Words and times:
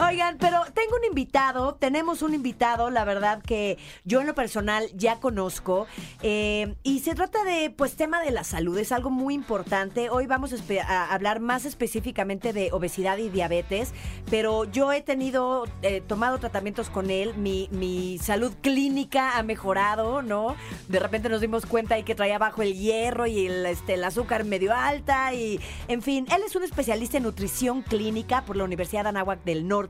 Oigan, 0.00 0.38
pero 0.38 0.64
tengo 0.72 0.96
un 0.96 1.04
invitado, 1.04 1.74
tenemos 1.74 2.22
un 2.22 2.32
invitado, 2.32 2.88
la 2.88 3.04
verdad 3.04 3.42
que 3.42 3.76
yo 4.04 4.22
en 4.22 4.26
lo 4.26 4.34
personal 4.34 4.88
ya 4.94 5.20
conozco, 5.20 5.86
eh, 6.22 6.74
y 6.82 7.00
se 7.00 7.14
trata 7.14 7.44
de, 7.44 7.68
pues, 7.68 7.94
tema 7.94 8.22
de 8.22 8.30
la 8.30 8.42
salud, 8.42 8.78
es 8.78 8.90
algo 8.90 9.10
muy 9.10 9.34
importante. 9.34 10.08
Hoy 10.08 10.26
vamos 10.26 10.54
a, 10.54 11.12
hablar 11.12 11.40
más 11.40 11.66
específicamente 11.66 12.54
de 12.54 12.72
obesidad 12.72 13.18
y 13.18 13.28
diabetes, 13.28 13.92
pero 14.30 14.64
yo 14.64 14.92
he 14.92 15.02
tenido, 15.02 15.66
eh, 15.82 16.00
tomado 16.00 16.38
tratamientos 16.38 16.88
con 16.88 17.10
él, 17.10 17.34
mi, 17.36 17.68
mi 17.70 18.18
salud 18.18 18.52
clínica 18.62 19.36
ha 19.36 19.42
mejorado, 19.42 20.22
¿no? 20.22 20.56
De 20.88 21.00
repente 21.00 21.28
nos 21.28 21.42
dimos 21.42 21.66
cuenta 21.66 21.98
y 21.98 22.02
que 22.02 22.14
traía 22.14 22.38
bajo 22.38 22.62
el 22.62 22.78
hierro 22.78 23.26
y 23.26 23.46
el, 23.46 23.66
este, 23.66 23.94
el 23.94 24.04
azúcar 24.04 24.44
medio 24.44 24.74
alta, 24.74 25.34
y, 25.34 25.60
en 25.88 26.00
fin, 26.00 26.26
él 26.34 26.42
es 26.46 26.56
un 26.56 26.62
especialista 26.62 27.18
en 27.18 27.24
nutrición 27.24 27.82
clínica 27.82 28.42
por 28.46 28.56
la 28.56 28.64
Universidad 28.64 29.02
de 29.02 29.10
Anáhuac 29.10 29.44
del 29.44 29.68
Norte, 29.68 29.81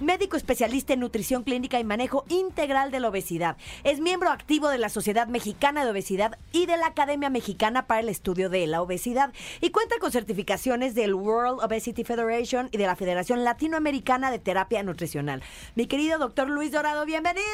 médico 0.00 0.36
especialista 0.36 0.92
en 0.92 1.00
nutrición 1.00 1.42
clínica 1.42 1.78
y 1.78 1.84
manejo 1.84 2.24
integral 2.28 2.90
de 2.90 3.00
la 3.00 3.08
obesidad. 3.08 3.56
Es 3.84 4.00
miembro 4.00 4.30
activo 4.30 4.68
de 4.68 4.78
la 4.78 4.88
Sociedad 4.88 5.28
Mexicana 5.28 5.84
de 5.84 5.90
Obesidad 5.90 6.38
y 6.52 6.66
de 6.66 6.76
la 6.76 6.86
Academia 6.86 7.30
Mexicana 7.30 7.86
para 7.86 8.00
el 8.00 8.08
Estudio 8.08 8.50
de 8.50 8.66
la 8.66 8.82
Obesidad 8.82 9.32
y 9.60 9.70
cuenta 9.70 9.98
con 9.98 10.12
certificaciones 10.12 10.94
del 10.94 11.14
World 11.14 11.60
Obesity 11.62 12.04
Federation 12.04 12.68
y 12.72 12.78
de 12.78 12.86
la 12.86 12.96
Federación 12.96 13.44
Latinoamericana 13.44 14.30
de 14.30 14.38
Terapia 14.38 14.82
Nutricional. 14.82 15.42
Mi 15.74 15.86
querido 15.86 16.18
doctor 16.18 16.48
Luis 16.48 16.72
Dorado, 16.72 17.04
bienvenido. 17.04 17.44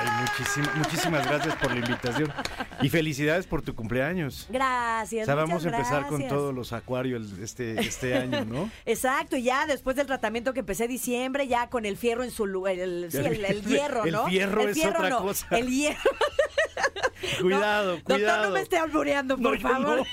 Ay, 0.00 0.08
muchísimas, 0.22 0.74
muchísimas 0.76 1.26
gracias 1.26 1.56
por 1.56 1.72
la 1.72 1.80
invitación. 1.80 2.32
Y 2.80 2.88
felicidades 2.88 3.46
por 3.46 3.60
tu 3.62 3.74
cumpleaños. 3.74 4.46
Gracias. 4.48 5.22
O 5.22 5.26
sea, 5.26 5.34
vamos 5.34 5.64
a 5.66 5.68
empezar 5.68 6.06
con 6.06 6.26
todos 6.28 6.54
los 6.54 6.72
acuarios 6.72 7.32
este, 7.42 7.78
este 7.80 8.16
año, 8.16 8.44
¿no? 8.44 8.70
Exacto, 8.86 9.36
y 9.36 9.42
ya 9.42 9.66
después 9.66 9.96
del 9.96 10.06
tratamiento 10.06 10.54
que 10.54 10.60
empecé 10.60 10.88
diciembre, 10.88 11.46
ya 11.48 11.68
con 11.68 11.84
el 11.84 11.96
fierro 11.96 12.24
en 12.24 12.30
su 12.30 12.46
lugar, 12.46 12.78
el, 12.78 13.08
sí, 13.10 13.18
el, 13.18 13.44
el 13.44 13.62
hierro, 13.66 14.04
El 14.04 14.12
¿no? 14.12 14.26
fierro 14.26 14.62
es 14.68 14.84
otra 14.84 15.10
no, 15.10 15.22
cosa. 15.22 15.46
El 15.50 15.68
hierro. 15.68 15.98
Cuidado, 17.40 17.96
No, 17.98 18.04
cuidado. 18.04 18.26
Doctor, 18.26 18.48
no 18.48 18.50
me 18.54 18.60
esté 18.62 18.78
albureando, 18.78 19.36
por 19.36 19.60
No, 19.60 19.68
favor. 19.68 20.06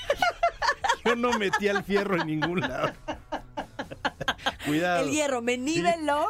Yo 1.04 1.16
no 1.16 1.32
metí 1.38 1.68
el 1.68 1.82
fierro 1.82 2.20
en 2.20 2.26
ningún 2.26 2.60
lado. 2.60 2.92
Cuidado. 4.66 5.04
El 5.06 5.10
hierro, 5.10 5.40
me 5.40 5.56
nívelo. 5.56 6.28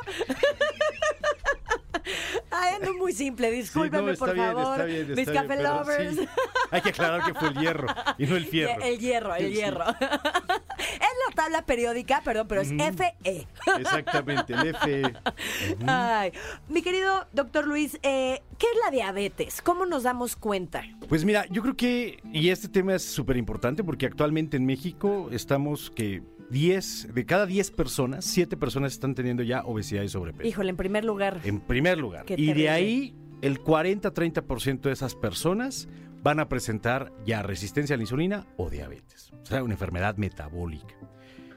Muy 3.09 3.15
simple, 3.15 3.49
Sí, 3.51 3.57
discúlpeme, 3.57 4.13
no, 4.13 4.19
por 4.19 4.35
bien, 4.35 4.47
favor. 4.49 4.73
está 4.73 4.85
bien, 4.85 5.01
está 5.11 5.15
Mis 5.15 5.31
café 5.31 5.63
lovers. 5.63 6.17
sí, 6.17 6.29
hay 6.71 6.81
que 6.83 6.89
aclarar 6.91 7.23
que 7.33 7.39
fue 7.39 7.49
el 7.49 7.55
hierro 7.55 7.87
y 8.19 8.27
no 8.27 8.37
el 8.37 8.45
fierro. 8.51 8.83
El 8.83 8.99
hierro, 8.99 9.35
el 9.35 9.47
Sí. 9.47 9.55
hierro. 9.55 9.85
es 10.79 11.01
la 11.29 11.35
tabla 11.35 11.65
periódica, 11.65 12.21
perdón, 12.23 12.49
pero 12.49 12.61
es 12.61 12.71
E. 12.71 12.93
FE. 12.93 13.47
Exactamente, 13.81 14.53
el 14.53 14.67
F. 14.67 15.03
Ay, 15.87 16.33
mi 16.69 16.83
querido 16.83 17.27
doctor 17.33 17.67
Luis, 17.67 17.99
eh, 18.03 18.43
¿qué 18.59 18.67
es 18.67 18.79
la 18.85 18.91
diabetes? 18.91 19.63
¿Cómo 19.63 19.87
nos 19.87 20.03
damos 20.03 20.37
cuenta? 20.37 20.83
Pues 21.09 21.25
mira, 21.25 21.47
yo 21.49 21.63
creo 21.63 21.77
que, 21.79 22.19
y 22.31 22.51
este 22.51 22.69
tema 22.69 22.95
es 22.95 23.05
súper 23.05 23.39
importante 23.39 23.83
porque 23.83 24.05
actualmente 24.05 24.59
en 24.59 24.67
México 24.67 25.31
estamos 25.33 25.91
que 25.91 26.23
10, 26.51 27.15
de 27.15 27.27
cada 27.27 27.47
10 27.47 27.71
personas, 27.73 28.25
7 28.25 28.57
personas 28.57 28.93
están 28.93 29.15
teniendo 29.15 29.43
ya 29.43 29.63
obesidad 29.65 30.03
y 30.03 30.09
sobrepeso. 30.09 30.49
Híjole, 30.49 30.71
en 30.71 30.77
primer 30.77 31.05
lugar. 31.05 31.41
En 31.45 31.61
primer 31.61 31.99
lugar. 31.99 32.25
Qué 32.25 32.35
y 32.39 32.53
de 32.53 32.71
ahí, 32.71 33.15
el 33.43 33.63
40-30% 33.63 34.81
de 34.81 34.93
esas 34.93 35.15
personas 35.15 35.89
van 36.23 36.41
a 36.41 36.49
presentar 36.49 37.13
ya 37.25 37.43
resistencia 37.43 37.95
a 37.95 37.97
la 37.97 38.03
insulina 38.03 38.47
o 38.57 38.71
diabetes. 38.71 39.33
O 39.43 39.47
sea, 39.47 39.63
una 39.63 39.75
enfermedad 39.75 40.17
metabólica. 40.17 40.95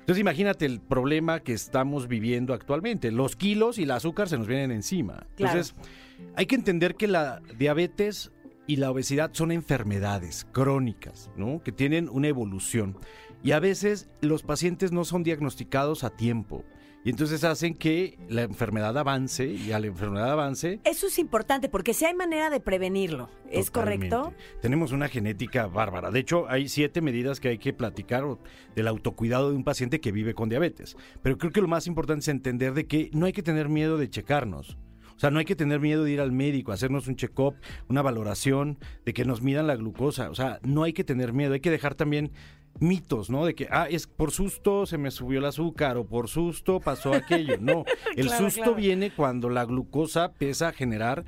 Entonces 0.01 0.19
imagínate 0.19 0.65
el 0.65 0.81
problema 0.81 1.41
que 1.41 1.53
estamos 1.53 2.07
viviendo 2.07 2.53
actualmente. 2.53 3.11
Los 3.11 3.35
kilos 3.35 3.77
y 3.77 3.83
el 3.83 3.91
azúcar 3.91 4.27
se 4.27 4.37
nos 4.37 4.47
vienen 4.47 4.71
encima. 4.71 5.25
Claro. 5.35 5.53
Entonces, 5.59 5.75
hay 6.35 6.47
que 6.47 6.55
entender 6.55 6.95
que 6.95 7.07
la 7.07 7.41
diabetes 7.57 8.31
y 8.67 8.77
la 8.77 8.91
obesidad 8.91 9.31
son 9.33 9.51
enfermedades 9.51 10.47
crónicas, 10.51 11.29
¿no? 11.35 11.61
Que 11.63 11.71
tienen 11.71 12.09
una 12.09 12.27
evolución. 12.27 12.97
Y 13.43 13.51
a 13.51 13.59
veces 13.59 14.09
los 14.21 14.43
pacientes 14.43 14.91
no 14.91 15.03
son 15.05 15.23
diagnosticados 15.23 16.03
a 16.03 16.11
tiempo. 16.11 16.63
Y 17.03 17.09
entonces 17.09 17.43
hacen 17.43 17.73
que 17.73 18.19
la 18.29 18.43
enfermedad 18.43 18.95
avance 18.95 19.47
y 19.47 19.71
a 19.71 19.79
la 19.79 19.87
enfermedad 19.87 20.31
avance. 20.31 20.79
Eso 20.83 21.07
es 21.07 21.17
importante 21.17 21.67
porque 21.67 21.95
si 21.95 22.05
hay 22.05 22.13
manera 22.13 22.51
de 22.51 22.59
prevenirlo, 22.59 23.27
¿es 23.49 23.71
Totalmente. 23.71 24.09
correcto? 24.09 24.35
Tenemos 24.61 24.91
una 24.91 25.07
genética 25.07 25.65
bárbara. 25.65 26.11
De 26.11 26.19
hecho, 26.19 26.47
hay 26.47 26.69
siete 26.69 27.01
medidas 27.01 27.39
que 27.39 27.47
hay 27.47 27.57
que 27.57 27.73
platicar 27.73 28.23
del 28.75 28.87
autocuidado 28.87 29.49
de 29.49 29.55
un 29.55 29.63
paciente 29.63 29.99
que 29.99 30.11
vive 30.11 30.35
con 30.35 30.49
diabetes. 30.49 30.95
Pero 31.23 31.39
creo 31.39 31.51
que 31.51 31.61
lo 31.61 31.67
más 31.67 31.87
importante 31.87 32.21
es 32.21 32.27
entender 32.27 32.75
de 32.75 32.85
que 32.85 33.09
no 33.13 33.25
hay 33.25 33.33
que 33.33 33.41
tener 33.41 33.67
miedo 33.67 33.97
de 33.97 34.07
checarnos. 34.07 34.77
O 35.15 35.19
sea, 35.21 35.31
no 35.31 35.39
hay 35.39 35.45
que 35.45 35.55
tener 35.55 35.79
miedo 35.79 36.03
de 36.03 36.11
ir 36.11 36.21
al 36.21 36.31
médico, 36.31 36.71
hacernos 36.71 37.07
un 37.07 37.15
check-up, 37.15 37.55
una 37.87 38.01
valoración, 38.01 38.77
de 39.05 39.13
que 39.13 39.25
nos 39.25 39.41
midan 39.41 39.67
la 39.67 39.75
glucosa. 39.75 40.29
O 40.29 40.35
sea, 40.35 40.59
no 40.63 40.83
hay 40.83 40.93
que 40.93 41.03
tener 41.03 41.33
miedo. 41.33 41.53
Hay 41.53 41.59
que 41.59 41.69
dejar 41.71 41.95
también 41.95 42.31
mitos, 42.79 43.29
¿no? 43.29 43.45
De 43.45 43.53
que, 43.55 43.67
ah, 43.71 43.87
es 43.89 44.07
por 44.07 44.31
susto 44.31 44.85
se 44.85 44.97
me 44.97 45.11
subió 45.11 45.39
el 45.39 45.45
azúcar 45.45 45.97
o 45.97 46.05
por 46.05 46.27
susto 46.27 46.79
pasó 46.79 47.13
aquello. 47.13 47.57
No, 47.59 47.85
el 48.15 48.27
Claro, 48.27 48.45
susto 48.45 48.61
claro. 48.61 48.75
viene 48.75 49.11
cuando 49.11 49.49
la 49.49 49.65
glucosa 49.65 50.25
empieza 50.25 50.69
a 50.69 50.73
generar 50.73 51.23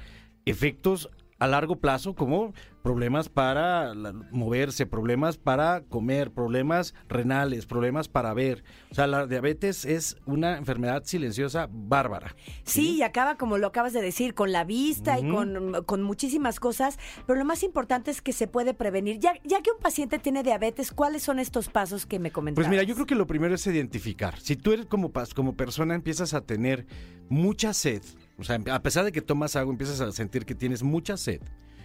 efectos 0.45 1.09
a 1.39 1.47
largo 1.47 1.77
plazo 1.77 2.15
como 2.15 2.53
problemas 2.83 3.29
para 3.29 3.93
la- 3.93 4.11
moverse, 4.31 4.85
problemas 4.85 5.37
para 5.37 5.81
comer, 5.89 6.31
problemas 6.31 6.93
renales, 7.07 7.65
problemas 7.65 8.07
para 8.09 8.33
ver. 8.33 8.63
O 8.91 8.95
sea, 8.95 9.07
la 9.07 9.25
diabetes 9.25 9.85
es 9.85 10.17
una 10.25 10.57
enfermedad 10.57 11.03
silenciosa 11.05 11.69
bárbara. 11.71 12.35
Sí, 12.63 12.97
y 12.97 13.03
acaba, 13.03 13.35
como 13.37 13.57
lo 13.57 13.67
acabas 13.67 13.93
de 13.93 14.01
decir, 14.01 14.33
con 14.33 14.51
la 14.51 14.63
vista 14.65 15.17
y 15.19 15.27
con, 15.29 15.83
con 15.85 16.03
muchísimas 16.03 16.59
cosas, 16.59 16.99
pero 17.25 17.39
lo 17.39 17.45
más 17.45 17.63
importante 17.63 18.11
es 18.11 18.21
que 18.21 18.33
se 18.33 18.47
puede 18.47 18.73
prevenir. 18.73 19.19
Ya, 19.19 19.33
ya 19.45 19.61
que 19.61 19.71
un 19.71 19.79
paciente 19.79 20.19
tiene 20.19 20.43
diabetes, 20.43 20.91
¿cuáles 20.91 21.23
son 21.23 21.39
estos 21.39 21.69
pasos 21.69 22.05
que 22.05 22.19
me 22.19 22.31
comentabas? 22.31 22.65
Pues 22.65 22.69
mira, 22.69 22.83
yo 22.83 22.95
creo 22.95 23.05
que 23.07 23.15
lo 23.15 23.27
primero 23.27 23.55
es 23.55 23.65
identificar. 23.65 24.37
Si 24.39 24.55
tú 24.57 24.73
eres 24.73 24.85
como, 24.87 25.11
como 25.35 25.55
persona 25.55 25.95
empiezas 25.95 26.33
a 26.33 26.41
tener 26.41 26.85
mucha 27.29 27.73
sed, 27.73 28.01
o 28.43 28.45
sea, 28.45 28.59
a 28.75 28.81
pesar 28.81 29.05
de 29.05 29.13
que 29.13 29.21
tomas 29.21 29.55
agua, 29.55 29.71
empiezas 29.71 30.01
a 30.01 30.11
sentir 30.11 30.45
que 30.45 30.53
tienes 30.53 30.83
mucha 30.83 31.15
sed, 31.15 31.41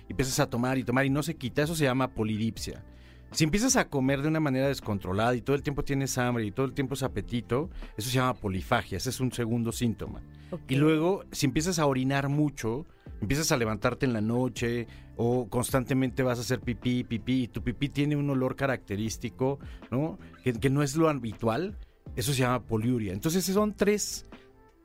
y 0.08 0.12
empiezas 0.12 0.41
a 0.41 0.50
tomar 0.50 0.76
y 0.76 0.82
tomar 0.82 1.06
y 1.06 1.10
no 1.10 1.22
se 1.22 1.36
quita, 1.36 1.62
eso 1.62 1.76
se 1.76 1.84
llama 1.84 2.08
polidipsia. 2.08 2.84
Si 3.30 3.44
empiezas 3.44 3.76
a 3.76 3.88
comer 3.88 4.22
de 4.22 4.28
una 4.28 4.41
manera 4.41 4.66
descontrolada 4.66 5.36
y 5.36 5.42
todo 5.42 5.54
el 5.54 5.62
tiempo 5.62 5.84
tienes 5.84 6.19
hambre 6.19 6.46
y 6.46 6.50
todo 6.50 6.66
el 6.66 6.72
tiempo 6.72 6.94
es 6.94 7.04
apetito, 7.04 7.70
eso 7.96 8.08
se 8.08 8.16
llama 8.16 8.34
polifagia, 8.34 8.96
ese 8.96 9.10
es 9.10 9.20
un 9.20 9.30
segundo 9.30 9.70
síntoma. 9.70 10.20
Y 10.66 10.76
luego, 10.76 11.24
si 11.30 11.46
empiezas 11.46 11.78
a 11.78 11.86
orinar 11.86 12.28
mucho, 12.28 12.86
empiezas 13.20 13.52
a 13.52 13.56
levantarte 13.56 14.04
en 14.04 14.14
la 14.14 14.20
noche 14.20 14.88
o 15.16 15.46
constantemente 15.48 16.25
vas 16.25 16.38
a 16.38 16.40
hacer 16.40 16.60
pipí, 16.60 17.04
pipí, 17.04 17.44
y 17.44 17.48
tu 17.48 17.62
pipí 17.62 17.88
tiene 17.88 18.16
un 18.16 18.28
olor 18.30 18.56
característico, 18.56 19.60
¿no? 19.92 20.19
Que, 20.42 20.54
que 20.54 20.70
no 20.70 20.82
es 20.82 20.96
lo 20.96 21.08
habitual, 21.08 21.76
eso 22.16 22.32
se 22.32 22.40
llama 22.40 22.64
poliuria. 22.64 23.12
Entonces, 23.12 23.44
son 23.44 23.75
tres 23.75 24.26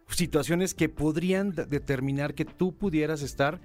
situaciones 0.07 0.73
que 0.73 0.89
podrían 0.89 1.51
de- 1.51 1.65
determinar 1.65 2.33
que 2.35 2.45
tú 2.45 2.75
pudieras 2.77 3.21
estar 3.21 3.59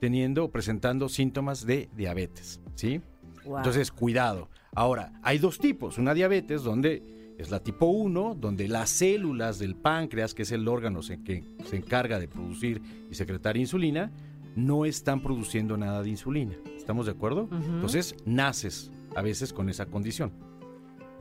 teniendo 0.00 0.44
o 0.44 0.50
presentando 0.50 1.08
síntomas 1.08 1.64
de 1.66 1.88
diabetes, 1.96 2.60
¿sí? 2.74 3.00
Wow. 3.44 3.58
Entonces, 3.58 3.90
cuidado. 3.90 4.48
Ahora, 4.74 5.12
hay 5.22 5.38
dos 5.38 5.58
tipos. 5.58 5.98
Una 5.98 6.14
diabetes 6.14 6.62
donde 6.62 7.34
es 7.38 7.50
la 7.50 7.60
tipo 7.60 7.86
1, 7.86 8.36
donde 8.38 8.68
las 8.68 8.90
células 8.90 9.58
del 9.58 9.74
páncreas, 9.76 10.34
que 10.34 10.42
es 10.42 10.52
el 10.52 10.66
órgano 10.68 11.00
que 11.24 11.44
se 11.64 11.76
encarga 11.76 12.18
de 12.18 12.28
producir 12.28 12.80
y 13.10 13.14
secretar 13.14 13.56
insulina, 13.56 14.12
no 14.54 14.84
están 14.84 15.22
produciendo 15.22 15.76
nada 15.76 16.02
de 16.02 16.10
insulina. 16.10 16.54
¿Estamos 16.76 17.06
de 17.06 17.12
acuerdo? 17.12 17.48
Entonces, 17.52 18.14
naces 18.24 18.90
a 19.16 19.22
veces 19.22 19.52
con 19.52 19.68
esa 19.68 19.86
condición. 19.86 20.32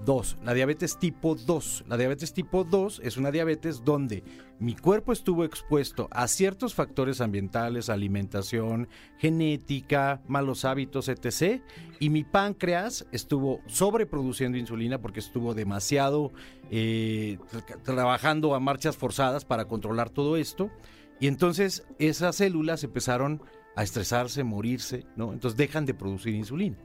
Dos, 0.05 0.37
la 0.43 0.55
diabetes 0.55 0.97
tipo 0.97 1.35
2. 1.35 1.83
La 1.87 1.95
diabetes 1.95 2.33
tipo 2.33 2.63
2 2.63 3.01
es 3.03 3.17
una 3.17 3.29
diabetes 3.29 3.83
donde 3.83 4.23
mi 4.59 4.75
cuerpo 4.75 5.11
estuvo 5.11 5.43
expuesto 5.45 6.07
a 6.11 6.27
ciertos 6.27 6.73
factores 6.73 7.21
ambientales, 7.21 7.87
alimentación, 7.89 8.87
genética, 9.19 10.21
malos 10.27 10.65
hábitos, 10.65 11.07
etc. 11.07 11.61
Y 11.99 12.09
mi 12.09 12.23
páncreas 12.23 13.05
estuvo 13.11 13.61
sobreproduciendo 13.67 14.57
insulina 14.57 14.99
porque 14.99 15.19
estuvo 15.19 15.53
demasiado 15.53 16.31
eh, 16.71 17.37
tra- 17.51 17.81
trabajando 17.83 18.55
a 18.55 18.59
marchas 18.59 18.97
forzadas 18.97 19.45
para 19.45 19.65
controlar 19.65 20.09
todo 20.09 20.35
esto. 20.35 20.71
Y 21.19 21.27
entonces 21.27 21.85
esas 21.99 22.37
células 22.37 22.83
empezaron 22.83 23.43
a 23.75 23.83
estresarse, 23.83 24.43
morirse, 24.43 25.05
¿no? 25.15 25.31
Entonces 25.31 25.57
dejan 25.57 25.85
de 25.85 25.93
producir 25.93 26.33
insulina. 26.33 26.77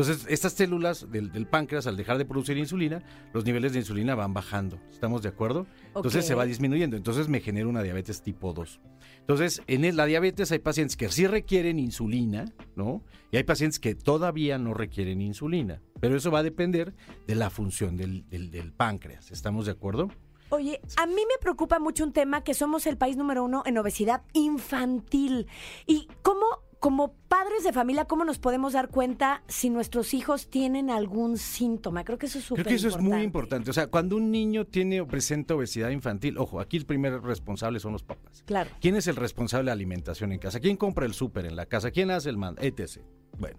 Entonces 0.00 0.26
estas 0.30 0.54
células 0.54 1.10
del, 1.10 1.30
del 1.30 1.46
páncreas, 1.46 1.86
al 1.86 1.96
dejar 1.96 2.16
de 2.16 2.24
producir 2.24 2.56
insulina, 2.56 3.02
los 3.34 3.44
niveles 3.44 3.72
de 3.74 3.80
insulina 3.80 4.14
van 4.14 4.32
bajando. 4.32 4.78
¿Estamos 4.90 5.22
de 5.22 5.28
acuerdo? 5.28 5.66
Entonces 5.94 6.24
se 6.26 6.34
va 6.34 6.46
disminuyendo. 6.46 6.96
Entonces 6.96 7.28
me 7.28 7.40
genera 7.40 7.68
una 7.68 7.82
diabetes 7.82 8.22
tipo 8.22 8.52
2. 8.54 8.80
Entonces, 9.20 9.62
en 9.66 9.94
la 9.96 10.06
diabetes 10.06 10.50
hay 10.52 10.58
pacientes 10.58 10.96
que 10.96 11.08
sí 11.10 11.26
requieren 11.26 11.78
insulina, 11.78 12.46
¿no? 12.76 13.04
Y 13.30 13.36
hay 13.36 13.44
pacientes 13.44 13.78
que 13.78 13.94
todavía 13.94 14.56
no 14.58 14.72
requieren 14.74 15.20
insulina. 15.20 15.82
Pero 16.00 16.16
eso 16.16 16.30
va 16.30 16.38
a 16.38 16.42
depender 16.42 16.94
de 17.26 17.34
la 17.34 17.50
función 17.50 17.96
del, 17.98 18.26
del- 18.30 18.50
del 18.50 18.72
páncreas. 18.72 19.30
¿Estamos 19.30 19.66
de 19.66 19.72
acuerdo? 19.72 20.08
Oye, 20.48 20.80
a 20.96 21.06
mí 21.06 21.14
me 21.14 21.38
preocupa 21.40 21.78
mucho 21.78 22.02
un 22.04 22.12
tema 22.12 22.42
que 22.42 22.54
somos 22.54 22.86
el 22.86 22.96
país 22.96 23.16
número 23.16 23.44
uno 23.44 23.62
en 23.66 23.76
obesidad 23.78 24.22
infantil. 24.32 25.46
¿Y 25.86 26.08
cómo, 26.22 26.44
como 26.80 27.12
padres 27.28 27.62
de 27.62 27.72
familia, 27.74 28.06
cómo 28.06 28.24
nos 28.24 28.38
podemos 28.38 28.72
dar 28.72 28.88
cuenta 28.88 29.42
si 29.46 29.68
nuestros 29.68 30.14
hijos 30.14 30.48
tienen 30.48 30.90
algún 30.90 31.36
síntoma? 31.36 32.04
Creo 32.04 32.16
que 32.18 32.24
eso 32.26 32.38
es 32.38 32.44
súper 32.44 32.64
Creo 32.64 32.72
que 32.72 32.76
eso 32.76 32.88
es 32.88 32.98
muy 32.98 33.20
importante. 33.20 33.70
O 33.70 33.74
sea, 33.74 33.88
cuando 33.88 34.16
un 34.16 34.30
niño 34.30 34.64
tiene 34.64 35.02
o 35.02 35.06
presenta 35.06 35.54
obesidad 35.54 35.90
infantil, 35.90 36.38
ojo, 36.38 36.58
aquí 36.58 36.78
el 36.78 36.86
primer 36.86 37.20
responsable 37.20 37.80
son 37.80 37.92
los 37.92 38.02
papás. 38.02 38.42
Claro. 38.46 38.70
¿Quién 38.80 38.96
es 38.96 39.06
el 39.06 39.16
responsable 39.16 39.64
de 39.64 39.66
la 39.66 39.72
alimentación 39.72 40.32
en 40.32 40.38
casa? 40.38 40.58
¿Quién 40.58 40.78
compra 40.78 41.04
el 41.04 41.12
súper 41.12 41.44
en 41.44 41.54
la 41.54 41.66
casa? 41.66 41.90
¿Quién 41.90 42.10
hace 42.10 42.30
el 42.30 42.38
mando? 42.38 42.62
Etc. 42.62 43.00
Bueno, 43.38 43.58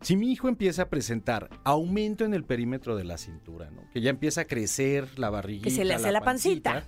si 0.00 0.16
mi 0.16 0.32
hijo 0.32 0.48
empieza 0.48 0.82
a 0.82 0.88
presentar 0.88 1.50
aumento 1.64 2.24
en 2.24 2.32
el 2.32 2.44
perímetro 2.44 2.96
de 2.96 3.04
la 3.04 3.18
cintura, 3.18 3.70
¿no? 3.70 3.82
que 3.92 4.00
ya 4.00 4.08
empieza 4.08 4.42
a 4.42 4.44
crecer 4.46 5.18
la 5.18 5.28
barriguita, 5.28 5.68
Que 5.68 5.74
se 5.74 5.84
le 5.84 5.92
hace 5.92 6.10
la 6.10 6.22
pancita. 6.22 6.84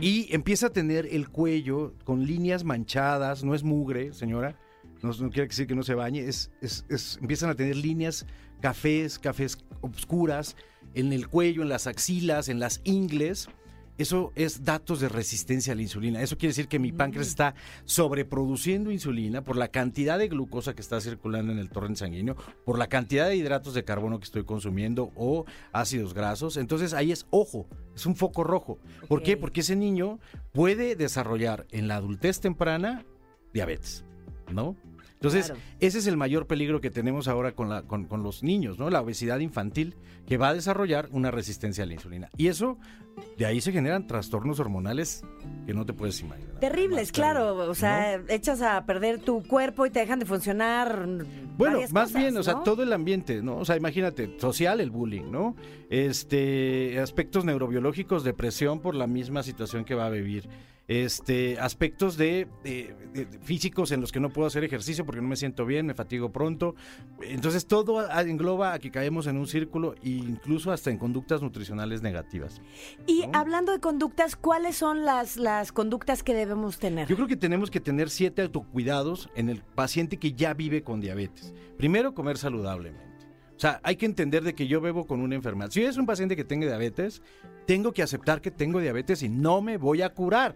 y 0.00 0.32
empieza 0.32 0.68
a 0.68 0.70
tener 0.70 1.06
el 1.10 1.28
cuello 1.28 1.94
con 2.04 2.24
líneas 2.24 2.62
manchadas, 2.62 3.42
no 3.42 3.56
es 3.56 3.64
mugre, 3.64 4.12
señora, 4.12 4.56
no, 5.02 5.10
no 5.10 5.30
quiere 5.30 5.48
decir 5.48 5.66
que 5.66 5.74
no 5.74 5.82
se 5.82 5.94
bañe, 5.94 6.20
es, 6.20 6.50
es- 6.60 6.84
es- 6.88 7.18
empiezan 7.20 7.50
a 7.50 7.54
tener 7.54 7.76
líneas 7.76 8.26
cafés, 8.60 9.18
cafés 9.18 9.58
oscuras 9.80 10.56
en 10.94 11.12
el 11.12 11.28
cuello, 11.28 11.62
en 11.62 11.68
las 11.68 11.86
axilas, 11.86 12.48
en 12.48 12.58
las 12.60 12.80
ingles. 12.84 13.48
Eso 13.98 14.32
es 14.36 14.62
datos 14.62 15.00
de 15.00 15.08
resistencia 15.08 15.72
a 15.72 15.76
la 15.76 15.82
insulina. 15.82 16.22
Eso 16.22 16.38
quiere 16.38 16.50
decir 16.50 16.68
que 16.68 16.78
mi 16.78 16.92
páncreas 16.92 17.26
está 17.26 17.54
sobreproduciendo 17.84 18.90
insulina 18.92 19.42
por 19.42 19.56
la 19.56 19.68
cantidad 19.68 20.18
de 20.18 20.28
glucosa 20.28 20.74
que 20.74 20.80
está 20.80 21.00
circulando 21.00 21.52
en 21.52 21.58
el 21.58 21.68
torrente 21.68 21.98
sanguíneo, 21.98 22.36
por 22.64 22.78
la 22.78 22.86
cantidad 22.88 23.28
de 23.28 23.34
hidratos 23.36 23.74
de 23.74 23.84
carbono 23.84 24.18
que 24.18 24.24
estoy 24.24 24.44
consumiendo 24.44 25.10
o 25.16 25.44
ácidos 25.72 26.14
grasos. 26.14 26.56
Entonces 26.56 26.94
ahí 26.94 27.10
es 27.12 27.26
ojo, 27.30 27.66
es 27.94 28.06
un 28.06 28.14
foco 28.16 28.44
rojo. 28.44 28.78
¿Por 29.08 29.22
qué? 29.22 29.36
Porque 29.36 29.60
ese 29.60 29.76
niño 29.76 30.20
puede 30.52 30.94
desarrollar 30.96 31.66
en 31.70 31.88
la 31.88 31.96
adultez 31.96 32.40
temprana 32.40 33.04
diabetes, 33.52 34.04
¿no? 34.52 34.76
Entonces, 35.14 35.46
Claro. 35.46 35.60
ese 35.80 35.98
es 35.98 36.06
el 36.06 36.16
mayor 36.16 36.46
peligro 36.46 36.80
que 36.80 36.90
tenemos 36.90 37.26
ahora 37.26 37.50
con, 37.52 37.68
la, 37.68 37.82
con, 37.82 38.04
con 38.04 38.22
los 38.22 38.44
niños, 38.44 38.78
¿no? 38.78 38.88
La 38.88 39.00
obesidad 39.00 39.40
infantil 39.40 39.96
que 40.26 40.36
va 40.36 40.50
a 40.50 40.54
desarrollar 40.54 41.08
una 41.10 41.32
resistencia 41.32 41.82
a 41.82 41.88
la 41.88 41.94
insulina. 41.94 42.30
Y 42.36 42.46
eso, 42.46 42.78
de 43.36 43.44
ahí 43.44 43.60
se 43.60 43.72
generan 43.72 44.06
trastornos 44.06 44.60
hormonales 44.60 45.24
que 45.66 45.74
no 45.74 45.84
te 45.84 45.92
puedes 45.92 46.20
imaginar. 46.20 46.60
Terribles, 46.60 47.10
claro. 47.10 47.56
O 47.68 47.74
sea, 47.74 48.22
echas 48.28 48.62
a 48.62 48.86
perder 48.86 49.18
tu 49.18 49.42
cuerpo 49.42 49.86
y 49.86 49.90
te 49.90 49.98
dejan 49.98 50.20
de 50.20 50.26
funcionar. 50.26 51.08
Bueno, 51.56 51.80
más 51.90 52.10
cosas, 52.10 52.22
bien, 52.22 52.36
o 52.36 52.42
sea, 52.44 52.62
todo 52.62 52.84
el 52.84 52.92
ambiente, 52.92 53.42
¿no? 53.42 53.56
O 53.56 53.64
sea, 53.64 53.76
imagínate, 53.76 54.38
social 54.38 54.80
el 54.80 54.92
bullying, 54.92 55.32
¿no? 55.32 55.56
Este, 55.90 57.00
aspectos 57.00 57.44
neurobiológicos, 57.44 58.22
depresión 58.22 58.78
por 58.80 58.94
la 58.94 59.08
misma 59.08 59.42
situación 59.42 59.84
que 59.84 59.96
va 59.96 60.06
a 60.06 60.10
vivir. 60.10 60.48
Este, 60.88 61.58
aspectos 61.60 62.16
de, 62.16 62.48
de- 62.64 62.94
de- 63.12 63.26
de 63.26 63.38
físicos 63.40 63.92
en 63.92 64.00
los 64.00 64.10
que 64.10 64.20
no 64.20 64.30
puedo 64.30 64.46
hacer 64.48 64.64
ejercicio 64.64 65.04
porque 65.04 65.20
no 65.20 65.28
me 65.28 65.36
siento 65.36 65.66
bien, 65.66 65.84
me 65.86 65.92
fatigo 65.94 66.32
pronto. 66.32 66.74
Entonces, 67.22 67.66
todo 67.66 68.10
engloba 68.20 68.72
a 68.72 68.78
que 68.78 68.90
caemos 68.90 69.26
en 69.26 69.36
un 69.36 69.46
círculo 69.46 69.94
e 70.02 70.08
incluso 70.10 70.72
hasta 70.72 70.90
en 70.90 70.96
conductas 70.98 71.42
nutricionales 71.42 72.00
negativas. 72.00 72.62
Y 73.06 73.26
¿no? 73.26 73.38
hablando 73.38 73.72
de 73.72 73.80
conductas, 73.80 74.34
¿cuáles 74.34 74.76
son 74.76 75.04
las, 75.04 75.36
las 75.36 75.72
conductas 75.72 76.22
que 76.22 76.32
debemos 76.34 76.78
tener? 76.78 77.06
Yo 77.06 77.16
creo 77.16 77.28
que 77.28 77.36
tenemos 77.36 77.70
que 77.70 77.80
tener 77.80 78.08
siete 78.08 78.40
autocuidados 78.42 79.28
en 79.36 79.50
el 79.50 79.60
paciente 79.62 80.16
que 80.16 80.32
ya 80.32 80.54
vive 80.54 80.82
con 80.82 81.00
diabetes. 81.00 81.52
Primero, 81.76 82.14
comer 82.14 82.38
saludablemente. 82.38 83.07
O 83.58 83.60
sea, 83.60 83.80
hay 83.82 83.96
que 83.96 84.06
entender 84.06 84.44
de 84.44 84.54
que 84.54 84.68
yo 84.68 84.80
bebo 84.80 85.04
con 85.04 85.20
una 85.20 85.34
enfermedad. 85.34 85.72
Si 85.72 85.82
es 85.82 85.96
un 85.96 86.06
paciente 86.06 86.36
que 86.36 86.44
tenga 86.44 86.64
diabetes, 86.68 87.22
tengo 87.66 87.90
que 87.92 88.04
aceptar 88.04 88.40
que 88.40 88.52
tengo 88.52 88.78
diabetes 88.78 89.20
y 89.24 89.28
no 89.28 89.60
me 89.60 89.78
voy 89.78 90.00
a 90.02 90.14
curar. 90.14 90.54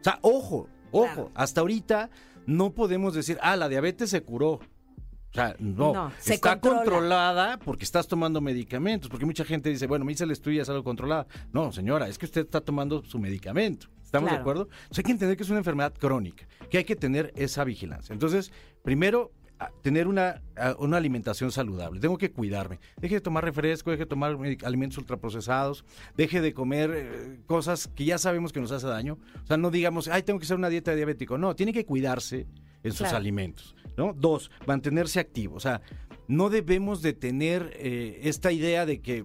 O 0.00 0.02
sea, 0.02 0.18
ojo, 0.22 0.68
ojo, 0.90 1.06
Claro. 1.14 1.30
hasta 1.36 1.60
ahorita 1.60 2.10
no 2.46 2.72
podemos 2.74 3.14
decir, 3.14 3.38
ah, 3.40 3.54
la 3.54 3.68
diabetes 3.68 4.10
se 4.10 4.22
curó. 4.22 4.54
O 4.54 5.32
sea, 5.32 5.54
no, 5.60 5.92
No, 5.94 6.12
se 6.18 6.34
está 6.34 6.54
controla. 6.58 6.78
controlada 6.82 7.58
porque 7.60 7.84
estás 7.84 8.08
tomando 8.08 8.40
medicamentos, 8.40 9.08
porque 9.08 9.26
mucha 9.26 9.44
gente 9.44 9.70
dice, 9.70 9.86
bueno, 9.86 10.04
me 10.04 10.10
hice 10.10 10.24
el 10.24 10.32
estudio 10.32 10.56
y 10.58 10.60
es 10.62 10.68
algo 10.68 10.82
controlada. 10.82 11.28
No, 11.52 11.70
señora, 11.70 12.08
es 12.08 12.18
que 12.18 12.26
usted 12.26 12.40
está 12.40 12.60
tomando 12.60 13.04
su 13.04 13.20
medicamento. 13.20 13.86
¿Estamos 14.02 14.28
de 14.32 14.36
acuerdo? 14.38 14.62
Entonces 14.64 14.98
hay 14.98 15.04
que 15.04 15.12
entender 15.12 15.36
que 15.36 15.44
es 15.44 15.50
una 15.50 15.58
enfermedad 15.60 15.94
crónica, 15.96 16.48
que 16.68 16.78
hay 16.78 16.84
que 16.84 16.96
tener 16.96 17.32
esa 17.36 17.62
vigilancia. 17.62 18.12
Entonces, 18.12 18.50
primero, 18.82 19.30
tener 19.82 20.08
una, 20.08 20.42
una 20.78 20.96
alimentación 20.96 21.52
saludable. 21.52 22.00
Tengo 22.00 22.18
que 22.18 22.30
cuidarme. 22.32 22.78
Deje 23.00 23.16
de 23.16 23.20
tomar 23.20 23.44
refresco, 23.44 23.90
deje 23.90 24.04
de 24.04 24.08
tomar 24.08 24.36
alimentos 24.64 24.98
ultraprocesados, 24.98 25.84
deje 26.16 26.40
de 26.40 26.54
comer 26.54 26.90
eh, 26.94 27.40
cosas 27.46 27.88
que 27.94 28.04
ya 28.04 28.18
sabemos 28.18 28.52
que 28.52 28.60
nos 28.60 28.72
hace 28.72 28.86
daño. 28.86 29.18
O 29.42 29.46
sea, 29.46 29.56
no 29.56 29.70
digamos, 29.70 30.08
ay, 30.08 30.22
tengo 30.22 30.38
que 30.38 30.44
hacer 30.44 30.56
una 30.56 30.68
dieta 30.68 30.90
de 30.92 30.98
diabético. 30.98 31.36
No, 31.38 31.54
tiene 31.54 31.72
que 31.72 31.84
cuidarse 31.84 32.46
en 32.82 32.92
sus 32.92 33.00
Claro. 33.00 33.18
alimentos. 33.18 33.76
¿no? 33.96 34.14
Dos, 34.14 34.50
mantenerse 34.66 35.20
activo. 35.20 35.56
O 35.56 35.60
sea, 35.60 35.82
no 36.28 36.48
debemos 36.48 37.02
de 37.02 37.12
tener 37.12 37.72
eh, 37.74 38.20
esta 38.22 38.52
idea 38.52 38.86
de 38.86 39.00
que, 39.00 39.24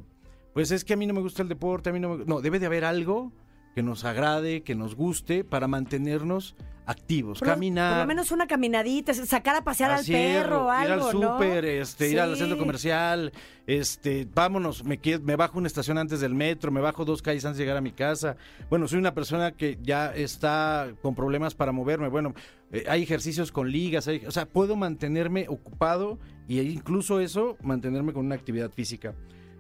pues 0.53 0.71
es 0.71 0.83
que 0.83 0.93
a 0.93 0.97
mí 0.97 1.05
no 1.05 1.13
me 1.13 1.21
gusta 1.21 1.43
el 1.43 1.49
deporte, 1.49 1.89
a 1.89 1.93
mí 1.93 1.99
no 1.99 2.17
me... 2.17 2.25
No, 2.25 2.41
debe 2.41 2.59
de 2.59 2.65
haber 2.65 2.83
algo 2.83 3.31
que 3.73 3.83
nos 3.83 4.03
agrade, 4.05 4.63
que 4.63 4.73
nos 4.75 4.95
guste 4.95 5.43
para 5.43 5.67
mantenernos 5.67 6.55
activos, 6.85 7.39
Por 7.39 7.47
caminar. 7.47 7.93
Por 7.93 7.99
lo 8.01 8.07
menos 8.07 8.31
una 8.31 8.47
caminadita, 8.47 9.13
sacar 9.13 9.55
a 9.55 9.63
pasear 9.63 9.91
al 9.91 10.05
perro, 10.05 10.65
ir 10.65 10.91
algo, 10.91 11.07
al 11.09 11.19
¿no? 11.19 11.33
súper, 11.37 11.65
este, 11.65 12.09
ir 12.09 12.19
al 12.19 12.35
centro 12.37 12.57
comercial, 12.57 13.31
este, 13.67 14.27
vámonos, 14.33 14.83
me, 14.83 14.99
me 15.23 15.35
bajo 15.35 15.57
una 15.57 15.67
estación 15.67 15.97
antes 15.97 16.19
del 16.19 16.33
metro, 16.35 16.71
me 16.71 16.81
bajo 16.81 17.03
dos 17.05 17.21
calles 17.21 17.43
antes 17.45 17.57
de 17.57 17.63
llegar 17.63 17.77
a 17.77 17.81
mi 17.81 17.91
casa. 17.91 18.37
Bueno, 18.69 18.87
soy 18.87 18.99
una 18.99 19.13
persona 19.13 19.51
que 19.51 19.77
ya 19.81 20.13
está 20.13 20.89
con 21.01 21.15
problemas 21.15 21.55
para 21.55 21.71
moverme. 21.71 22.07
Bueno, 22.09 22.33
eh, 22.71 22.83
hay 22.87 23.03
ejercicios 23.03 23.51
con 23.51 23.71
ligas, 23.71 24.07
hay- 24.07 24.23
o 24.25 24.31
sea, 24.31 24.45
puedo 24.45 24.75
mantenerme 24.75 25.47
ocupado 25.49 26.19
y 26.47 26.59
incluso 26.59 27.19
eso, 27.19 27.57
mantenerme 27.61 28.13
con 28.13 28.25
una 28.25 28.35
actividad 28.35 28.69
física. 28.71 29.13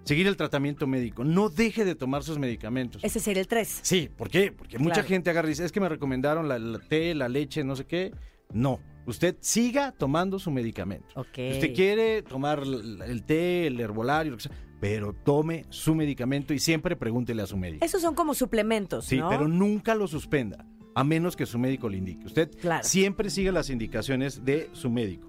Seguir 0.05 0.27
el 0.27 0.37
tratamiento 0.37 0.87
médico. 0.87 1.23
No 1.23 1.49
deje 1.49 1.83
de 1.83 1.95
tomar 1.95 2.23
sus 2.23 2.37
medicamentos. 2.39 3.03
Ese 3.03 3.19
sería 3.19 3.41
el 3.41 3.47
3. 3.47 3.79
Sí, 3.81 4.09
¿por 4.15 4.29
qué? 4.29 4.51
Porque 4.51 4.77
mucha 4.79 4.93
Claro. 4.95 5.07
gente 5.09 5.29
agarra 5.31 5.47
y 5.47 5.51
dice, 5.51 5.65
es 5.65 5.71
que 5.71 5.79
me 5.81 5.89
recomendaron 5.89 6.47
la, 6.47 6.57
la 6.59 6.79
té, 6.79 7.13
la 7.15 7.27
leche, 7.27 7.63
no 7.63 7.75
sé 7.75 7.85
qué. 7.85 8.13
No, 8.53 8.79
usted 9.07 9.35
siga 9.41 9.91
tomando 9.91 10.37
su 10.39 10.51
medicamento. 10.51 11.07
Ok. 11.15 11.27
Si 11.35 11.51
Usted 11.53 11.73
quiere 11.73 12.21
tomar 12.21 12.59
el, 12.59 13.01
el 13.01 13.23
té, 13.23 13.67
el 13.67 13.79
herbolario, 13.79 14.31
lo 14.31 14.37
que 14.37 14.43
sea, 14.43 14.51
pero 14.79 15.13
tome 15.13 15.65
su 15.69 15.95
medicamento 15.95 16.53
y 16.53 16.59
siempre 16.59 16.95
pregúntele 16.95 17.41
a 17.41 17.47
su 17.47 17.57
médico. 17.57 17.83
Esos 17.83 18.01
son 18.03 18.13
como 18.13 18.35
suplementos, 18.35 19.05
Sí, 19.05 19.17
¿no? 19.17 19.29
pero 19.29 19.47
nunca 19.47 19.95
lo 19.95 20.07
suspenda, 20.07 20.65
a 20.93 21.03
menos 21.03 21.35
que 21.35 21.47
su 21.47 21.57
médico 21.57 21.89
le 21.89 21.97
indique. 21.97 22.25
Usted 22.27 22.51
Claro. 22.59 22.83
siempre 22.83 23.31
siga 23.31 23.51
las 23.51 23.71
indicaciones 23.71 24.45
de 24.45 24.69
su 24.73 24.91
médico. 24.91 25.27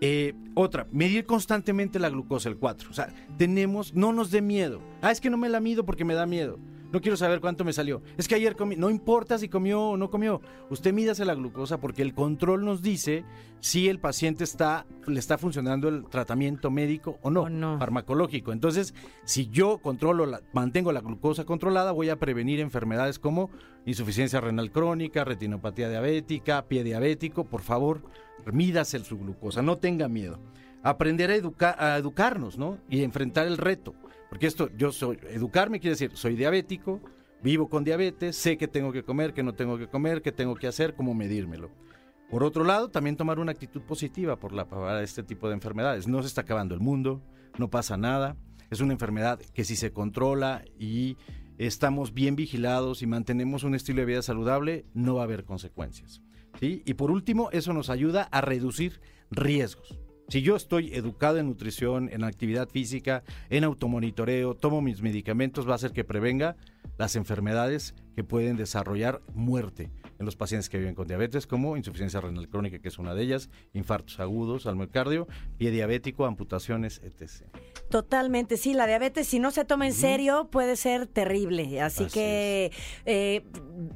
Eh, 0.00 0.34
otra, 0.54 0.86
medir 0.92 1.26
constantemente 1.26 1.98
la 1.98 2.08
glucosa, 2.08 2.48
el 2.48 2.56
4. 2.56 2.90
O 2.90 2.94
sea, 2.94 3.12
tenemos, 3.36 3.94
no 3.94 4.12
nos 4.12 4.30
dé 4.30 4.40
miedo. 4.40 4.80
Ah, 5.02 5.10
es 5.10 5.20
que 5.20 5.30
no 5.30 5.36
me 5.36 5.48
la 5.48 5.60
mido 5.60 5.84
porque 5.84 6.04
me 6.04 6.14
da 6.14 6.26
miedo. 6.26 6.58
No 6.92 7.00
quiero 7.00 7.16
saber 7.16 7.40
cuánto 7.40 7.64
me 7.64 7.72
salió. 7.72 8.02
Es 8.16 8.26
que 8.26 8.34
ayer 8.34 8.56
comí, 8.56 8.74
no 8.76 8.90
importa 8.90 9.38
si 9.38 9.48
comió 9.48 9.80
o 9.80 9.96
no 9.96 10.10
comió. 10.10 10.40
Usted 10.70 10.92
mídase 10.92 11.24
la 11.24 11.34
glucosa 11.34 11.78
porque 11.78 12.02
el 12.02 12.14
control 12.14 12.64
nos 12.64 12.82
dice 12.82 13.24
si 13.60 13.88
el 13.88 14.00
paciente 14.00 14.42
está, 14.42 14.86
le 15.06 15.20
está 15.20 15.38
funcionando 15.38 15.88
el 15.88 16.06
tratamiento 16.06 16.70
médico 16.70 17.18
o 17.22 17.30
no, 17.30 17.48
no. 17.48 17.78
farmacológico. 17.78 18.52
Entonces, 18.52 18.94
si 19.24 19.48
yo 19.48 19.78
controlo, 19.78 20.26
la, 20.26 20.40
mantengo 20.52 20.90
la 20.90 21.00
glucosa 21.00 21.44
controlada, 21.44 21.92
voy 21.92 22.08
a 22.08 22.18
prevenir 22.18 22.58
enfermedades 22.58 23.18
como 23.18 23.50
insuficiencia 23.86 24.40
renal 24.40 24.72
crónica, 24.72 25.24
retinopatía 25.24 25.88
diabética, 25.88 26.66
pie 26.66 26.82
diabético. 26.82 27.44
Por 27.44 27.60
favor, 27.60 28.02
mídase 28.52 28.98
su 29.00 29.18
glucosa, 29.18 29.62
no 29.62 29.78
tenga 29.78 30.08
miedo. 30.08 30.40
Aprender 30.82 31.30
a, 31.30 31.36
educar, 31.36 31.76
a 31.78 31.96
educarnos, 31.98 32.58
¿no? 32.58 32.78
Y 32.88 33.02
enfrentar 33.02 33.46
el 33.46 33.58
reto. 33.58 33.94
Porque 34.30 34.46
esto, 34.46 34.70
yo 34.76 34.92
soy, 34.92 35.18
educarme 35.28 35.80
quiere 35.80 35.94
decir, 35.94 36.12
soy 36.14 36.36
diabético, 36.36 37.00
vivo 37.42 37.68
con 37.68 37.84
diabetes, 37.84 38.36
sé 38.36 38.56
que 38.56 38.68
tengo 38.68 38.92
que 38.92 39.02
comer, 39.02 39.34
que 39.34 39.42
no 39.42 39.54
tengo 39.54 39.76
que 39.76 39.88
comer, 39.88 40.22
qué 40.22 40.32
tengo 40.32 40.54
que 40.54 40.68
hacer, 40.68 40.94
cómo 40.94 41.14
medírmelo. 41.14 41.70
Por 42.30 42.44
otro 42.44 42.62
lado, 42.62 42.90
también 42.90 43.16
tomar 43.16 43.40
una 43.40 43.50
actitud 43.50 43.82
positiva 43.82 44.36
por 44.36 44.52
la, 44.52 44.68
para 44.68 45.02
este 45.02 45.24
tipo 45.24 45.48
de 45.48 45.54
enfermedades. 45.54 46.06
No 46.06 46.22
se 46.22 46.28
está 46.28 46.42
acabando 46.42 46.76
el 46.76 46.80
mundo, 46.80 47.20
no 47.58 47.68
pasa 47.68 47.96
nada. 47.96 48.36
Es 48.70 48.80
una 48.80 48.92
enfermedad 48.92 49.40
que 49.52 49.64
si 49.64 49.74
se 49.74 49.92
controla 49.92 50.64
y 50.78 51.16
estamos 51.58 52.14
bien 52.14 52.36
vigilados 52.36 53.02
y 53.02 53.08
mantenemos 53.08 53.64
un 53.64 53.74
estilo 53.74 54.00
de 54.00 54.06
vida 54.06 54.22
saludable, 54.22 54.86
no 54.94 55.16
va 55.16 55.22
a 55.22 55.24
haber 55.24 55.44
consecuencias. 55.44 56.22
¿sí? 56.60 56.82
Y 56.86 56.94
por 56.94 57.10
último, 57.10 57.50
eso 57.50 57.72
nos 57.72 57.90
ayuda 57.90 58.28
a 58.30 58.40
reducir 58.40 59.00
riesgos. 59.32 59.98
Si 60.30 60.42
yo 60.42 60.54
estoy 60.54 60.94
educado 60.94 61.38
en 61.38 61.48
nutrición, 61.48 62.08
en 62.12 62.22
actividad 62.22 62.68
física, 62.68 63.24
en 63.48 63.64
automonitoreo, 63.64 64.54
tomo 64.54 64.80
mis 64.80 65.02
medicamentos, 65.02 65.66
va 65.66 65.72
a 65.72 65.74
hacer 65.74 65.90
que 65.90 66.04
prevenga 66.04 66.54
las 66.98 67.16
enfermedades 67.16 67.96
que 68.14 68.22
pueden 68.22 68.56
desarrollar 68.56 69.22
muerte 69.34 69.90
en 70.20 70.26
los 70.26 70.36
pacientes 70.36 70.68
que 70.68 70.78
viven 70.78 70.94
con 70.94 71.08
diabetes, 71.08 71.48
como 71.48 71.76
insuficiencia 71.76 72.20
renal 72.20 72.48
crónica, 72.48 72.78
que 72.78 72.86
es 72.86 72.98
una 72.98 73.12
de 73.12 73.24
ellas, 73.24 73.50
infartos 73.72 74.20
agudos 74.20 74.66
al 74.66 74.76
miocardio, 74.76 75.26
pie 75.58 75.72
diabético, 75.72 76.26
amputaciones, 76.26 77.00
etc. 77.02 77.48
Totalmente, 77.88 78.56
sí, 78.56 78.72
la 78.72 78.86
diabetes 78.86 79.26
si 79.26 79.40
no 79.40 79.50
se 79.50 79.64
toma 79.64 79.88
en 79.88 79.94
serio 79.94 80.48
puede 80.48 80.76
ser 80.76 81.08
terrible, 81.08 81.80
así, 81.80 82.04
Así 82.04 82.14
que 82.14 82.70
eh, 83.04 83.44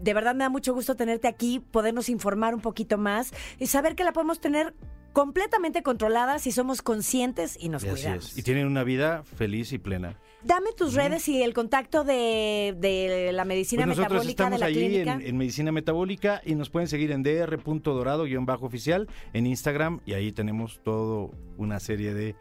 de 0.00 0.14
verdad 0.14 0.34
me 0.34 0.42
da 0.42 0.50
mucho 0.50 0.74
gusto 0.74 0.96
tenerte 0.96 1.28
aquí, 1.28 1.60
podernos 1.60 2.08
informar 2.08 2.56
un 2.56 2.60
poquito 2.60 2.98
más 2.98 3.32
y 3.60 3.68
saber 3.68 3.94
que 3.94 4.02
la 4.02 4.12
podemos 4.12 4.40
tener 4.40 4.74
completamente 5.14 5.82
controlada 5.82 6.38
si 6.38 6.52
somos 6.52 6.82
conscientes 6.82 7.56
y 7.58 7.70
nos 7.70 7.82
Y 7.84 7.88
así 7.88 8.02
cuidamos. 8.02 8.32
es. 8.32 8.38
Y 8.38 8.42
tienen 8.42 8.66
una 8.66 8.84
vida 8.84 9.22
feliz 9.24 9.72
y 9.72 9.78
plena. 9.78 10.18
Dame 10.42 10.72
tus 10.76 10.92
redes 10.92 11.26
y 11.28 11.42
el 11.42 11.54
contacto 11.54 12.04
de, 12.04 12.76
de 12.78 13.30
la 13.32 13.46
medicina 13.46 13.86
Pues 13.86 13.96
nosotros 13.96 14.26
metabólica 14.26 14.50
de 14.50 14.56
estamos 14.56 14.60
la 14.60 14.66
ahí 14.66 14.74
clínica. 14.74 15.12
en, 15.14 15.22
en 15.22 15.36
Medicina 15.38 15.72
Metabólica 15.72 16.42
y 16.44 16.54
nos 16.54 16.68
pueden 16.68 16.86
seguir 16.88 17.12
en 17.12 17.22
dr.dorado-oficial 17.22 19.08
en 19.32 19.46
Instagram 19.46 20.00
y 20.04 20.12
ahí 20.12 20.32
tenemos 20.32 20.80
todo 20.84 21.30
una 21.56 21.80
serie 21.80 22.12
de 22.12 22.34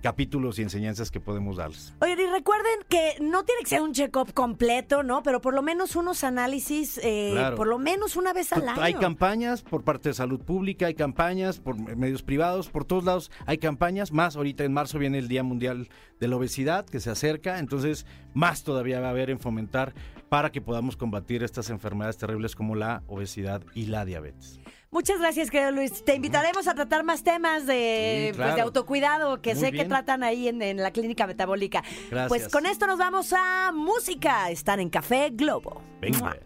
capítulos 0.00 0.58
y 0.58 0.62
enseñanzas 0.62 1.10
que 1.10 1.20
podemos 1.20 1.56
darles. 1.56 1.94
Oye, 2.00 2.12
y 2.12 2.26
recuerden 2.26 2.72
que 2.88 3.16
no 3.20 3.44
tiene 3.44 3.62
que 3.62 3.68
ser 3.68 3.82
un 3.82 3.92
check-up 3.92 4.32
completo, 4.32 5.02
¿no? 5.02 5.22
Pero 5.22 5.40
por 5.40 5.54
lo 5.54 5.62
menos 5.62 5.96
unos 5.96 6.24
análisis, 6.24 6.98
eh, 7.02 7.30
Claro. 7.32 7.56
por 7.56 7.66
lo 7.66 7.78
menos 7.78 8.16
una 8.16 8.32
vez 8.32 8.52
al 8.52 8.68
año. 8.68 8.80
Hay 8.82 8.94
campañas 8.94 9.62
por 9.62 9.82
parte 9.84 10.10
de 10.10 10.14
salud 10.14 10.40
pública, 10.40 10.86
hay 10.86 10.94
campañas 10.94 11.58
por 11.58 11.76
medios 11.96 12.22
privados, 12.22 12.68
por 12.68 12.84
todos 12.84 13.04
lados 13.04 13.30
hay 13.46 13.58
campañas, 13.58 14.12
más 14.12 14.36
ahorita 14.36 14.64
en 14.64 14.72
marzo 14.72 14.98
viene 14.98 15.18
el 15.18 15.28
Día 15.28 15.42
Mundial 15.42 15.88
de 16.20 16.28
la 16.28 16.36
Obesidad 16.36 16.86
que 16.86 17.00
se 17.00 17.10
acerca, 17.10 17.58
entonces 17.58 18.06
más 18.34 18.62
todavía 18.62 19.00
va 19.00 19.08
a 19.08 19.10
haber 19.10 19.30
en 19.30 19.38
fomentar 19.40 19.92
para 20.28 20.50
que 20.50 20.60
podamos 20.60 20.96
combatir 20.96 21.42
estas 21.42 21.68
enfermedades 21.70 22.16
terribles 22.16 22.56
como 22.56 22.74
la 22.74 23.02
obesidad 23.06 23.62
y 23.74 23.86
la 23.86 24.04
diabetes. 24.04 24.60
Muchas 24.92 25.18
gracias, 25.18 25.50
querido 25.50 25.70
Luis. 25.70 26.04
Te 26.04 26.14
invitaremos 26.14 26.68
a 26.68 26.74
tratar 26.74 27.02
más 27.02 27.24
temas 27.24 27.66
de, 27.66 28.32
Sí, 28.32 28.38
pues, 28.38 28.54
de 28.54 28.60
autocuidado 28.60 29.40
que 29.40 29.54
Muy 29.54 29.64
sé 29.64 29.72
que 29.72 29.86
tratan 29.86 30.22
ahí 30.22 30.48
en, 30.48 30.60
en 30.60 30.76
la 30.76 30.90
clínica 30.90 31.26
metabólica. 31.26 31.82
Gracias. 32.10 32.28
Pues 32.28 32.48
con 32.48 32.66
esto 32.66 32.86
nos 32.86 32.98
vamos 32.98 33.32
a 33.32 33.72
música. 33.72 34.50
Están 34.50 34.80
en 34.80 34.90
Café 34.90 35.30
Globo. 35.32 35.80
Venga. 35.98 36.36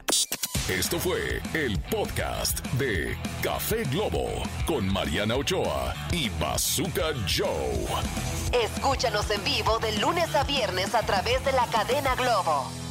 Esto 0.69 0.99
fue 1.01 1.41
el 1.55 1.77
podcast 1.91 2.65
de 2.75 3.17
Café 3.43 3.83
Globo 3.91 4.29
con 4.65 4.93
Mariana 4.93 5.35
Ochoa 5.35 5.93
y 6.13 6.29
Bazooka 6.41 7.15
Joe. 7.27 7.85
Escúchanos 8.65 9.29
en 9.33 9.43
vivo 9.43 9.79
de 9.81 9.99
lunes 9.99 10.33
a 10.37 10.45
viernes 10.45 10.95
a 10.95 11.03
través 11.03 11.45
de 11.45 11.51
la 11.51 11.67
cadena 11.67 12.15
Globo. 12.15 12.86